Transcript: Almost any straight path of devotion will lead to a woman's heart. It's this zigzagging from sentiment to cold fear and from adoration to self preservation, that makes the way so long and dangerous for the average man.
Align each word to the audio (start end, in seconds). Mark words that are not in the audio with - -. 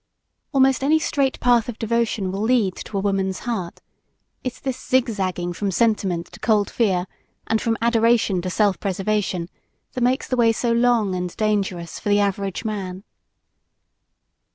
Almost 0.51 0.83
any 0.83 0.97
straight 0.97 1.39
path 1.39 1.69
of 1.69 1.77
devotion 1.77 2.31
will 2.31 2.41
lead 2.41 2.75
to 2.85 2.97
a 2.97 3.01
woman's 3.01 3.41
heart. 3.41 3.81
It's 4.43 4.59
this 4.59 4.83
zigzagging 4.83 5.53
from 5.53 5.69
sentiment 5.69 6.25
to 6.31 6.39
cold 6.39 6.71
fear 6.71 7.05
and 7.45 7.61
from 7.61 7.77
adoration 7.83 8.41
to 8.41 8.49
self 8.49 8.79
preservation, 8.79 9.47
that 9.93 10.01
makes 10.01 10.27
the 10.27 10.37
way 10.37 10.53
so 10.53 10.71
long 10.71 11.13
and 11.13 11.37
dangerous 11.37 11.99
for 11.99 12.09
the 12.09 12.19
average 12.19 12.65
man. 12.65 13.03